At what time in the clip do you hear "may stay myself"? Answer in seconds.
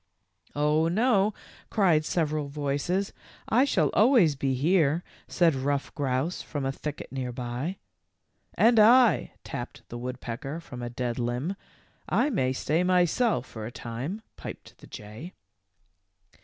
12.31-13.45